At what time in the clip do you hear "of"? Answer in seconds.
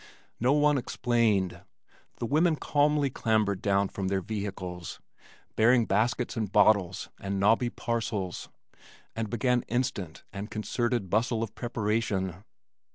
11.43-11.53